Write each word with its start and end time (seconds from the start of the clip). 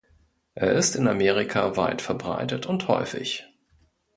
Er 0.55 0.71
ist 0.71 0.95
in 0.95 1.07
Amerika 1.07 1.77
weit 1.77 2.01
verbreitet 2.01 2.65
und 2.65 2.87
häufig. 2.87 3.45